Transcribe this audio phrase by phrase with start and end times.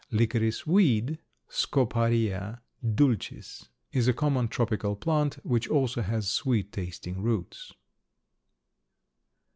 [0.09, 7.73] Licorice weed (Scoparia dulcis) is a common tropical plant which also has sweet tasting roots.